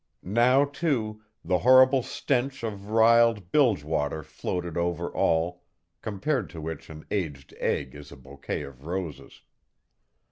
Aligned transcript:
Now, 0.23 0.65
too, 0.65 1.21
the 1.45 1.59
horrible 1.59 2.01
stench 2.01 2.63
of 2.63 2.89
riled 2.89 3.51
bilge 3.51 3.83
water 3.83 4.23
floated 4.23 4.75
over 4.75 5.09
all 5.11 5.61
compared 6.01 6.49
to 6.57 6.59
which 6.59 6.89
an 6.89 7.05
aged 7.11 7.53
egg 7.59 7.93
is 7.93 8.11
a 8.11 8.17
bouquet 8.17 8.63
of 8.63 8.87
roses. 8.87 9.43